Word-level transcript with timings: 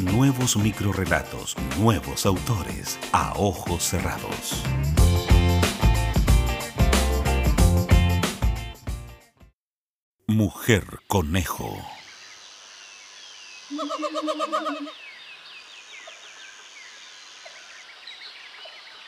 Nuevos 0.00 0.56
microrelatos, 0.56 1.54
nuevos 1.78 2.24
autores, 2.24 2.98
a 3.12 3.34
ojos 3.36 3.82
cerrados. 3.82 4.62
Mujer 10.26 10.84
Conejo. 11.06 11.76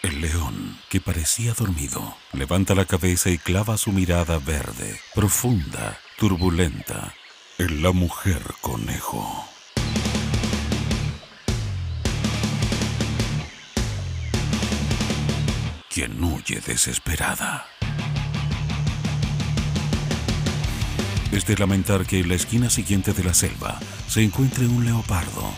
El 0.03 0.21
león, 0.21 0.79
que 0.91 1.01
parecía 1.01 1.55
dormido, 1.55 2.19
levanta 2.35 2.75
la 2.75 2.85
cabeza 2.85 3.31
y 3.31 3.39
clava 3.39 3.79
su 3.79 3.93
mirada 3.93 4.39
verde, 4.39 5.01
profunda, 5.15 5.99
turbulenta, 6.19 7.15
en 7.57 7.83
la 7.83 7.93
mujer 7.93 8.43
conejo. 8.61 9.52
Quien 15.93 16.25
huye 16.25 16.59
desesperada. 16.67 17.67
Es 21.31 21.45
de 21.45 21.55
lamentar 21.59 22.07
que 22.07 22.21
en 22.21 22.31
la 22.31 22.35
esquina 22.35 22.71
siguiente 22.71 23.13
de 23.13 23.23
la 23.23 23.35
selva 23.35 23.79
se 24.09 24.23
encuentre 24.23 24.67
un 24.67 24.87
leopardo. 24.87 25.53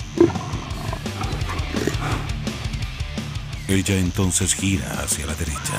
Ella 3.68 3.96
entonces 3.96 4.56
gira 4.56 5.04
hacia 5.04 5.24
la 5.24 5.34
derecha. 5.34 5.78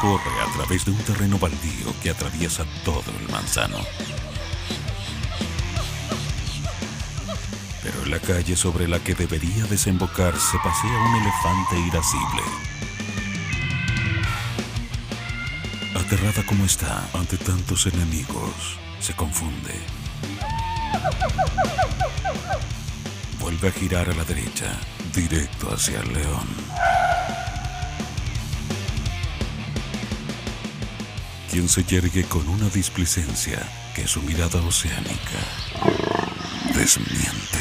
Corre 0.00 0.40
a 0.40 0.56
través 0.56 0.86
de 0.86 0.92
un 0.92 0.98
terreno 0.98 1.38
baldío 1.38 1.92
que 2.02 2.08
atraviesa 2.08 2.64
todo 2.86 3.12
el 3.20 3.30
manzano. 3.30 3.76
La 8.08 8.18
calle 8.20 8.56
sobre 8.56 8.88
la 8.88 9.00
que 9.00 9.14
debería 9.14 9.64
desembocar 9.64 10.34
se 10.34 10.56
pasea 10.58 10.98
un 10.98 11.16
elefante 11.16 11.78
irascible. 11.78 12.42
Aterrada 15.94 16.42
como 16.46 16.64
está 16.64 17.06
ante 17.12 17.36
tantos 17.36 17.84
enemigos, 17.84 18.78
se 18.98 19.12
confunde. 19.12 19.74
Vuelve 23.40 23.68
a 23.68 23.72
girar 23.72 24.08
a 24.08 24.14
la 24.14 24.24
derecha, 24.24 24.72
directo 25.14 25.70
hacia 25.70 26.00
el 26.00 26.10
león. 26.14 26.48
Quien 31.50 31.68
se 31.68 31.84
yergue 31.84 32.24
con 32.24 32.48
una 32.48 32.70
displicencia 32.70 33.60
que 33.94 34.08
su 34.08 34.22
mirada 34.22 34.62
oceánica 34.62 35.40
desmiente. 36.74 37.57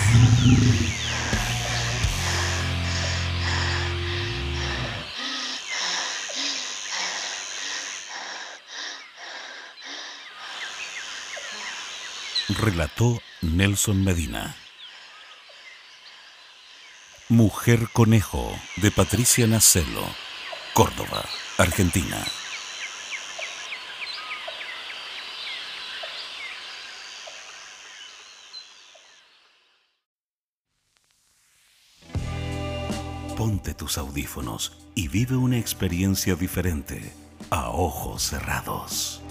Relató 12.49 13.21
Nelson 13.41 14.03
Medina. 14.03 14.55
Mujer 17.29 17.89
Conejo 17.91 18.57
de 18.77 18.89
Patricia 18.89 19.47
Nacelo, 19.47 20.03
Córdoba, 20.73 21.25
Argentina. 21.57 22.17
Ponte 33.37 33.75
tus 33.75 33.99
audífonos 33.99 34.75
y 34.95 35.09
vive 35.09 35.35
una 35.35 35.59
experiencia 35.59 36.33
diferente 36.33 37.13
a 37.51 37.69
ojos 37.69 38.23
cerrados. 38.23 39.21